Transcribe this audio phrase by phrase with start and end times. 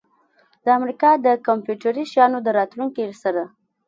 [0.63, 3.43] د امریکا د کمپیوټري شیانو د راتلونکي سره